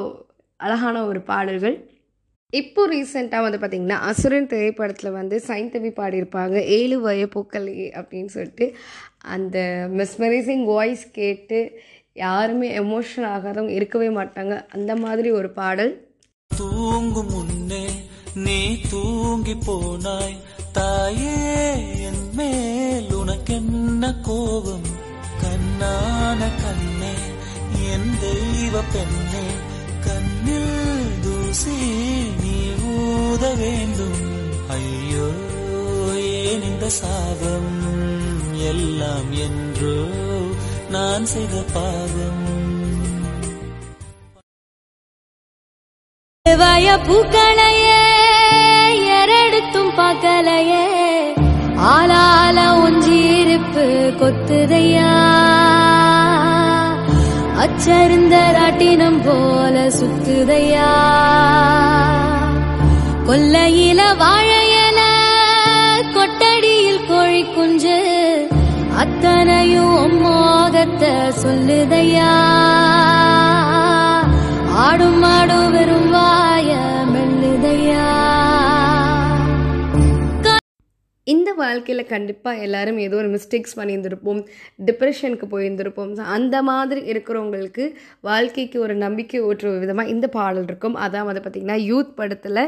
அழகான 0.58 1.06
ஒரு 1.06 1.22
பாடல்கள். 1.22 1.96
இப்போ 2.50 2.88
ரீசெண்டாக 2.88 3.42
வந்து 3.42 3.58
பார்த்திங்கன்னா 3.58 4.00
அசுரன் 4.00 4.48
திரைப்படத்தில் 4.48 5.12
வந்து 5.12 5.44
சைந்தவி 5.48 5.90
பாடியிருப்பாங்க 5.96 6.64
ஏழு 6.64 7.00
வய 7.00 7.26
பூக்களே 7.26 7.74
அப்படின்னு 8.00 8.26
சொல்லிட்டு. 8.26 8.76
அந்த 9.18 9.88
மிஸ்மரைசிங் 9.94 10.64
வாய்ஸ் 10.64 11.12
கேட்டு 11.12 11.80
யாருமே 12.14 12.78
எமோஷனல் 12.78 13.32
ஆகாதவங்க 13.36 13.70
இருக்கவே 13.70 14.10
மாட்டாங்க. 14.10 14.66
அந்த 14.68 14.96
மாதிரி 14.96 15.32
ஒரு 15.32 15.50
பாடல். 15.50 16.08
தூங்கும் 16.58 17.30
முன்னே 17.30 17.86
நீ 18.34 18.78
தூங்கி 18.90 19.56
போனாய். 19.68 20.38
தாயே 20.72 21.36
என் 22.02 22.24
மேல் 22.34 23.14
உனக்கென்ன 23.14 24.14
கோபம்? 24.22 24.88
கண்ணான 25.44 26.40
கண்ணே 26.64 27.16
என் 27.94 28.12
தெய்வ 28.22 28.82
பெண்ணே 28.94 29.46
கண்ணில் 31.48 32.32
நீ 32.40 32.56
ஊத 32.94 33.44
வேண்டும். 33.60 34.24
ஐயோ 34.76 35.28
ஏன் 36.40 36.64
இந்த 36.70 36.86
சாபம்? 36.98 37.70
எல்லாம் 38.72 39.30
என்றோ 39.46 40.00
நான் 40.90 41.26
செய்த 41.26 41.56
பாவம். 41.74 42.44
வய 46.46 46.98
பூக்களையே 47.08 48.04
எரடுத்தும் 49.20 49.94
பார்க்கலையே 50.00 50.86
ஆளால 51.94 52.58
ஒஞ்சிருப்பு 52.84 53.88
கொத்துதையா. 54.22 55.12
அச்சறிந்த 57.68 58.36
ராட்டினம் 58.56 59.20
போல 59.26 59.76
சுத்துதையா? 59.90 60.90
கொல்லையில 63.28 64.02
வாழையல 64.22 65.00
கொட்டடியில் 66.16 67.06
கோழி 67.08 67.42
குஞ்சு 67.56 67.98
அத்தனையும் 68.96 70.16
மோகத்தை 70.22 71.14
சொல்லுதையா? 71.44 72.32
வாழ்க்கையில் 81.64 82.12
கண்டிப்பாக 82.14 82.64
எல்லாரும் 82.68 83.00
ஏதோ 83.06 83.18
ஒரு 83.18 83.30
மிஸ்டேக்ஸ் 83.36 83.78
பண்ணியிருந்திருப்போம். 83.80 84.42
டிப்ரெஷனுக்கு 84.88 85.48
போயிருந்திருப்போம். 85.54 86.14
அந்த 86.38 86.56
மாதிரி 86.72 87.02
இருக்கிறவங்களுக்கு 87.14 87.86
வாழ்க்கைக்கு 88.30 88.80
ஒரு 88.86 88.96
நம்பிக்கை 89.06 89.42
ஊற்றுற 89.50 89.80
விதமாக 89.86 90.14
இந்த 90.16 90.28
பாடல் 90.38 90.68
இருக்கும். 90.70 90.98
அதான் 91.06 91.30
வந்து 91.30 91.44
பார்த்திங்கன்னா 91.46 91.80
யூத் 91.92 92.14
படத்தில் 92.22 92.64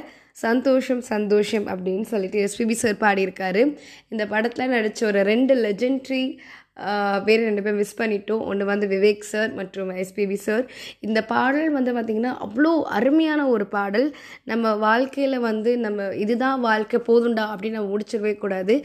சந்தோஷம் 0.46 1.02
சந்தோஷம் 1.14 1.66
அப்படின்னு 1.68 2.06
சொல்லிட்டு 2.12 2.40
எஸ்பிபி 2.46 2.76
சார் 2.82 3.02
பாடியிருக்காரு. 3.06 3.64
இந்த 4.14 4.24
படத்தில் 4.34 4.72
நடித்த 4.74 5.08
ஒரு 5.08 5.22
ரெண்டு 5.32 5.54
லெஜெண்ட்ரி 5.66 6.24
வேறு 7.28 7.42
ரெண்டு 7.48 7.62
பேர் 7.62 7.80
மிஸ் 7.82 8.00
பண்ணிட்டோம். 8.02 8.44
ஒன்று 8.52 8.66
வந்து 8.66 8.88
விவேக் 8.88 9.30
சார் 9.32 9.52
மற்றும் 9.54 9.90
எஸ்பிபி 10.04 10.38
சார் 10.48 10.66
இந்த 11.00 11.20
பாடல் 11.34 11.72
வந்து 11.78 11.94
பார்த்திங்கன்னா 11.98 12.34
அவ்வளோ 12.48 12.74
அருமையான 12.98 13.48
ஒரு 13.56 13.68
பாடல். 13.68 14.08
நம்ம 14.44 14.74
வாழ்க்கையில் 14.88 15.40
வந்து 15.40 15.78
நம்ம 15.86 16.10
இதுதான் 16.26 16.60
வாழ்க்கை 16.62 17.00
போதுண்டா 17.08 17.46
அப்படின்னு 17.54 17.80
நம்ம 17.80 17.92
முடிச்சிடவே 17.96 18.34
கூடாது. 18.44 18.76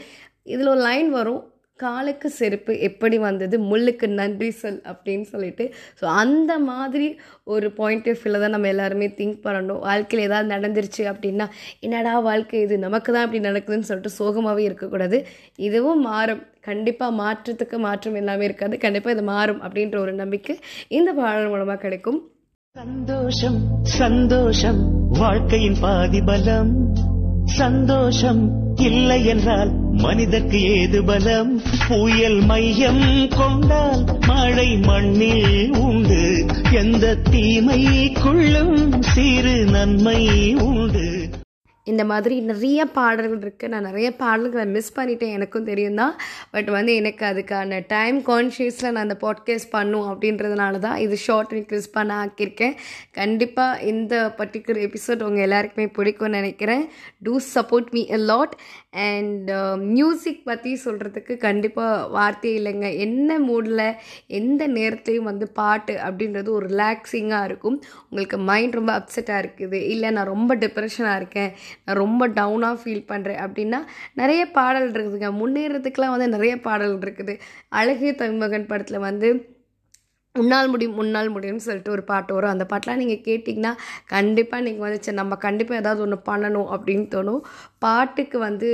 இதில் 0.53 0.67
ஒரு 0.67 0.81
லைன் 0.89 1.11
வரும். 1.19 1.43
காலுக்கு 1.79 2.27
செருப்பு 2.29 2.73
எப்படி 2.87 3.17
வந்தது? 3.17 3.55
முள்ளுக்கு 3.69 4.07
நன்றி 4.19 4.49
சொல் 4.59 4.79
அப்படின்னு 4.91 5.25
சொல்லிட்டு. 5.31 5.65
ஸோ 5.99 6.05
அந்த 6.21 6.51
மாதிரி 6.59 7.07
ஒரு 7.53 7.67
பாயிண்ட் 7.79 8.07
ஆஃப் 8.11 8.21
வியூவில் 8.21 8.43
தான் 8.43 8.53
நம்ம 8.55 8.67
எல்லாருமே 8.67 9.07
திங்க் 9.17 9.39
பண்ணணும். 9.45 9.81
வாழ்க்கையில் 9.87 10.25
ஏதாவது 10.27 10.47
நடந்துருச்சு 10.55 11.03
அப்படின்னா 11.11 11.47
என்னடா 11.79 12.13
வாழ்க்கை 12.19 12.61
இது? 12.61 12.77
நமக்கு 12.77 13.09
தான் 13.15 13.25
இப்படி 13.27 13.41
நடக்குதுன்னு 13.47 13.89
சொல்லிட்டு 13.89 14.17
சோகமாகவே 14.19 14.63
இருக்கக்கூடாது. 14.69 15.19
இதுவும் 15.67 16.05
மாறும். 16.09 16.43
கண்டிப்பாக 16.69 17.17
மாற்றத்துக்கு 17.23 17.79
மாற்றம் 17.87 18.19
எல்லாமே 18.21 18.45
இருக்காது. 18.45 18.77
கண்டிப்பாக 18.77 19.15
இது 19.17 19.25
மாறும் 19.33 19.61
அப்படின்ற 19.61 19.97
ஒரு 20.05 20.13
நம்பிக்கை 20.13 20.55
இந்த 20.99 21.13
பாடல் 21.13 21.51
மூலமாக 21.55 21.79
கிடைக்கும். 21.79 22.21
சந்தோஷம் 22.75 23.59
சந்தோஷம். 23.99 24.79
வாழ்க்கையின் 25.19 25.77
பாதி 25.81 26.21
பலம். 26.21 26.73
சந்தோஷம் 27.45 28.51
இல்லை 28.75 29.25
என்றால் 29.25 29.71
மனிதற்கு 29.91 30.61
ஏது 30.61 31.03
பலம்? 31.03 31.61
புயல் 31.87 32.39
மையம் 32.41 33.27
கொண்டால் 33.37 34.05
மழை 34.27 34.77
மண்ணில் 34.77 35.77
உண்டு. 35.77 36.45
எந்த 36.71 37.17
தீமைக்குள்ளும் 37.31 38.99
சிறு 38.99 39.65
நன்மை 39.65 40.53
உண்டு. 40.55 41.29
இந்த 41.91 42.03
மாதிரி 42.11 42.35
நிறைய 42.51 42.79
பாடல்கள் 42.97 43.41
இருக்குது 43.45 43.71
நான் 43.73 43.87
நிறைய 43.89 44.09
பாடல்களை 44.21 44.65
மிஸ் 44.75 44.93
பண்ணிட்டேன். 44.97 45.33
எனக்கும் 45.37 45.67
தெரியும் 45.71 45.99
தான். 46.01 46.13
பட் 46.53 46.69
வந்து 46.75 46.91
எனக்கு 47.01 47.23
அதுக்கான 47.31 47.79
டைம் 47.95 48.17
கான்ஷியஸில் 48.29 48.91
நான் 48.93 49.05
அந்த 49.07 49.17
பாட்காஸ்ட் 49.25 49.71
பண்ணும் 49.75 50.07
அப்படின்றதுனால 50.11 50.79
தான் 50.87 50.97
இது 51.05 51.17
ஷார்ட் 51.25 51.53
அண்ட் 51.55 51.67
கிறிஸ்பாக 51.71 52.05
நான் 52.11 52.23
ஆக்கியிருக்கேன். 52.25 52.75
கண்டிப்பாக 53.19 53.81
இந்த 53.91 54.15
பர்டிகுலர் 54.39 54.81
எபிசோட் 54.87 55.25
உங்கள் 55.27 55.45
எல்லாருக்குமே 55.47 55.87
பிடிக்கும்னு 55.99 56.39
நினைக்கிறேன். 56.39 56.83
To 57.27 57.35
support 57.53 57.91
me 57.97 58.03
a 58.17 58.21
lot 58.31 58.55
and 59.05 59.49
music 59.93 60.41
uh, 60.41 60.47
பற்றி 60.49 60.71
சொல்கிறதுக்கு 60.85 61.33
கண்டிப்பாக 61.47 62.07
வார்த்தையே 62.17 62.55
இல்லைங்க. 62.59 62.89
என்ன 63.05 63.39
மூடில் 63.47 63.85
எந்த 64.39 64.61
நேரத்துலையும் 64.77 65.29
வந்து 65.31 65.45
பாட்டு 65.61 65.93
அப்படின்றது 66.07 66.49
ஒரு 66.57 66.67
ரிலாக்ஸிங்காக 66.73 67.47
இருக்கும். 67.49 67.77
உங்களுக்கு 68.09 68.37
மைண்ட் 68.51 68.77
ரொம்ப 68.79 68.91
அப்செட்டாக 68.99 69.43
இருக்குது. 69.43 69.79
இல்லை 69.93 70.09
நான் 70.17 70.31
ரொம்ப 70.35 70.51
டிப்ரெஷனாக 70.63 71.19
இருக்கேன். 71.21 71.51
நான் 71.83 71.99
ரொம்ப 72.03 72.27
டவுனாக 72.39 72.79
ஃபீல் 72.83 73.09
பண்ணுறேன் 73.11 73.41
அப்படின்னா 73.45 73.81
நிறைய 74.21 74.43
பாடல் 74.59 74.87
இருக்குதுங்க. 74.93 75.31
முன்னேறதுக்கெலாம் 75.41 76.15
வந்து 76.15 76.29
நிறைய 76.35 76.55
பாடல் 76.69 76.95
இருக்குது. 77.03 77.35
அழகிய 77.81 78.13
தமிழ்மகன் 78.21 78.71
படத்தில் 78.71 79.05
வந்து 79.09 79.29
உன்னால் 80.35 80.69
முடியும் 80.71 80.97
முன்னால் 80.99 81.29
முடியும்னு 81.33 81.65
சொல்லிட்டு 81.65 81.93
ஒரு 81.93 82.03
பாட்டு 82.09 82.31
வரும். 82.35 82.53
அந்த 82.53 82.65
பாட்டெலாம் 82.71 82.99
நீங்கள் 83.01 83.21
கேட்டிங்கன்னா 83.27 83.71
கண்டிப்பாக 84.13 84.65
நீங்கள் 84.65 84.85
வந்து 84.85 84.99
சரி 85.05 85.17
நம்ம 85.19 85.35
கண்டிப்பாக 85.45 85.81
ஏதாவது 85.81 86.03
ஒன்று 86.05 86.17
பண்ணணும் 86.29 86.71
அப்படின்னு 86.75 87.05
தோணும். 87.13 87.43
பாட்டுக்கு 87.85 88.39
வந்து 88.47 88.69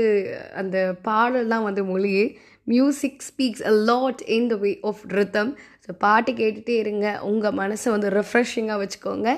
அந்த 0.62 0.78
பாடல் 1.10 1.52
தான் 1.54 1.68
வந்து 1.68 1.84
மொழியே 1.92 2.26
music 2.72 3.22
speaks 3.28 3.64
a 3.72 3.74
lot 3.90 4.24
in 4.38 4.50
the 4.54 4.58
way 4.64 4.72
of 4.90 5.04
rhythm 5.18 5.52
so 5.86 5.92
பாட்டு 6.06 6.32
கேட்டுகிட்டே 6.42 6.78
இருங்க. 6.84 7.08
உங்கள் 7.30 7.58
மனசை 7.62 7.90
வந்து 7.96 8.10
ரெஃப்ரெஷிங்காக 8.20 8.80
வச்சுக்கோங்க. 8.84 9.30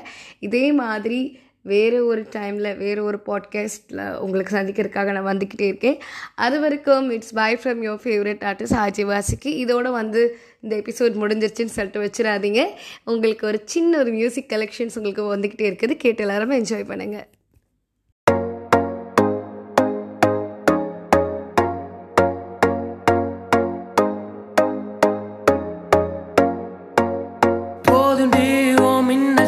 இதே 0.48 0.66
மாதிரி 0.84 1.22
வேறு 1.64 2.06
ஒரு 2.06 2.22
டைமில் 2.22 2.78
வேறு 2.78 3.04
ஒரு 3.04 3.20
பாட்காஸ்ட்டில் 3.26 4.18
உங்களுக்கு 4.18 4.56
சந்திக்கிறதுக்காக 4.56 5.12
நான் 5.12 5.38
வந்துக்கிட்டே 5.38 5.62
இருக்கேன். 5.62 6.00
அது 6.36 6.60
வரைக்கும் 6.60 7.10
it's 7.10 7.34
bye 7.34 7.56
from 7.56 7.84
your 7.88 8.00
favourite 8.04 8.44
artist 8.50 8.80
Aji 8.86 9.06
வாசிக்கு 9.06 9.52
இதோடு 9.64 9.92
வந்து 9.92 10.38
இந்த 10.62 10.76
எபிசோட் 10.76 11.20
முடிஞ்சிருச்சுன்னு 11.24 11.78
சொல்லிட்டு 11.78 12.04
வச்சிடாதீங்க. 12.06 12.66
உங்களுக்கு 13.04 13.48
ஒரு 13.48 13.62
சின்ன 13.66 13.98
ஒரு 13.98 14.12
மியூசிக் 14.12 14.52
கலெக்ஷன்ஸ் 14.56 14.98
உங்களுக்கு 15.02 15.38
வந்துக்கிட்டே 15.38 15.70
இருக்குது. 15.70 15.94
கேட்டு 15.94 16.24
எல்லாருமே 16.24 16.60
என்ஜாய் 16.60 16.90
பண்ணுங்கள் 16.92 17.28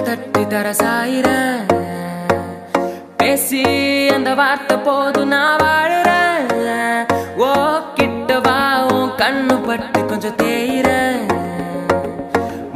தட்டி 0.05 0.41
தர 0.47 0.71
சாயிர 0.71 1.24
பார்த்த 4.55 4.75
போது 4.77 5.21
நான் 5.25 5.55
வாழுறேன். 5.61 6.43
ஓ 7.45 7.47
கிட்ட 7.97 8.35
வா 8.45 8.59
உன் 8.91 9.09
கண்ணு 9.21 9.55
பட்டு 9.65 9.99
கொஞ்சம் 10.05 10.37
தேயிற. 10.41 10.89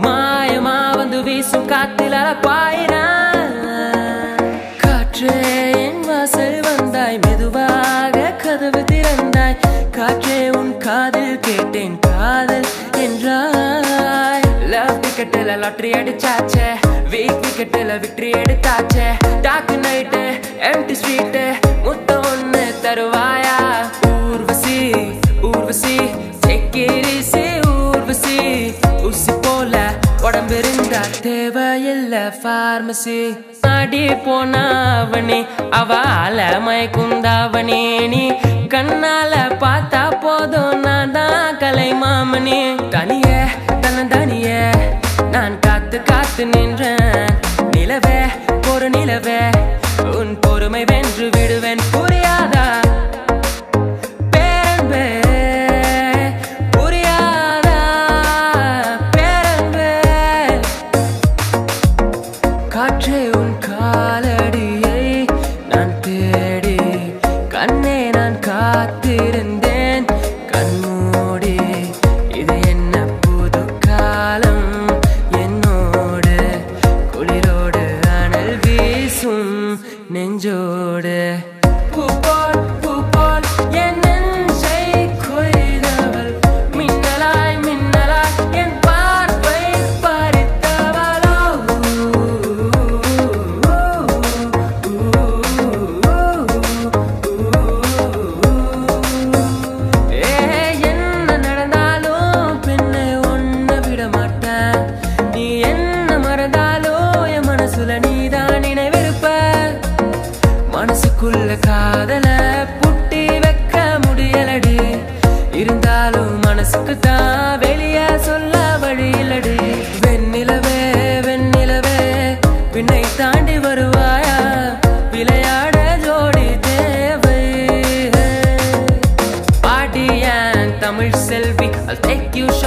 மாயமா 0.05 0.75
வந்து 0.95 1.19
வீசும் 1.27 1.69
காத்தில 1.69 2.15
பாயிறேன் 2.47 3.55
காற்றே 4.83 5.37
என் 5.85 6.03
வாசல் 6.09 6.59
வந்தாய் 6.67 7.19
மெதுவாக 7.27 8.25
கதவு 8.43 8.83
திறந்தாய். 8.91 9.57
காற்றே 9.97 10.39
உன் 10.59 10.75
காதில் 10.87 11.39
கேட்டேன் 11.39 11.97
காதல் 12.09 12.69
என்றாய். 13.05 14.47
லவ் 14.75 14.99
டிக்கெட்டில் 15.05 15.55
லாட்ரி 15.63 15.91
அடிச்சாச்சே. 16.01 16.69
வீக் 17.11 17.39
விக்கெட்டில் 17.43 17.91
விக்டரி 18.03 18.29
எடுத்தாச்சே. 18.39 19.05
டாக்கு 19.45 19.75
நைட்டு 19.83 20.21
எம்டி 20.69 20.95
ஸ்வீட்டு 21.01 21.43
முத்த 21.85 22.09
ஒன்று 22.31 22.63
தருவாயா? 22.83 23.55
ஊர்வசி 24.11 24.77
ஊர்வசி 25.49 25.95
செக்கிரிசி 26.43 27.45
ஊர்வசி. 27.73 28.37
உசி 29.09 29.33
போல 29.45 29.75
உடம்பு 30.27 30.55
இருந்தா 30.61 31.01
தேவையில்ல 31.25 32.15
ஃபார்மசி 32.39 33.19
அடி 33.73 34.03
போனாவணி 34.25 35.39
அவள 35.79 36.39
மயக்குந்தாவணி 36.65 37.81
நீ 38.13 38.23
கண்ணால 38.73 39.33
பார்த்தா 39.63 40.03
போதும் 40.23 40.79
நான் 40.87 41.13
தான் 41.17 41.57
கலை 41.63 41.89
மாமணி 42.03 42.59
தனியே 42.95 43.39
தன்னந்தனியே 43.83 44.61
நான் 45.35 45.55
காத்து 45.65 45.97
காத்து 46.03 46.43
நின்றேன். 46.45 46.98
நிலவே 48.88 49.57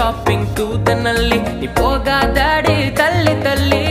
ಶಾಪಿಂಗ್ 0.03 0.47
ತೂತನಲ್ಲಿ 0.57 1.37
ನೀ 1.59 1.67
ಪೋಗಾದಾಡಿ 1.77 2.75
ತಲ್ಲಿ 2.99 3.35
ತಲ್ಲಿ 3.45 3.82